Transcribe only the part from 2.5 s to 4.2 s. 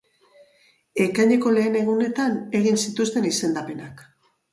egin zituzten izendapenak.